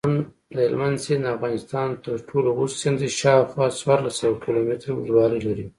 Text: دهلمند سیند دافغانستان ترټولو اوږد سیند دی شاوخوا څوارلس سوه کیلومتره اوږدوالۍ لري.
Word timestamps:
دهلمند 0.55 0.97
سیند 1.03 1.23
دافغانستان 1.27 1.89
ترټولو 2.05 2.49
اوږد 2.53 2.77
سیند 2.81 2.97
دی 3.01 3.09
شاوخوا 3.19 3.65
څوارلس 3.79 4.15
سوه 4.21 4.37
کیلومتره 4.43 4.91
اوږدوالۍ 4.93 5.39
لري. 5.47 5.65